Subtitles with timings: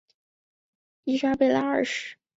[1.03, 2.15] 伊莎贝拉二世。